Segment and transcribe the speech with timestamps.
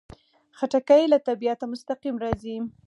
[0.57, 2.55] خټکی له طبیعته مستقیم راځي.